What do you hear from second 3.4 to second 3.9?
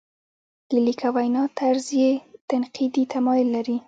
لري.